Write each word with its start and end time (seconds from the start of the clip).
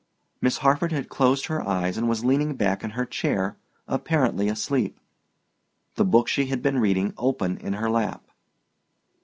Miss 0.41 0.57
Harford 0.57 0.91
had 0.91 1.09
closed 1.09 1.45
her 1.45 1.61
eyes 1.61 1.95
and 1.95 2.09
was 2.09 2.25
leaning 2.25 2.55
back 2.55 2.83
in 2.83 2.89
her 2.97 3.05
chair, 3.05 3.55
apparently 3.87 4.49
asleep, 4.49 4.99
the 5.93 6.03
book 6.03 6.27
she 6.27 6.47
had 6.47 6.63
been 6.63 6.79
reading 6.79 7.13
open 7.19 7.55
in 7.59 7.73
her 7.73 7.87
lap. 7.87 8.27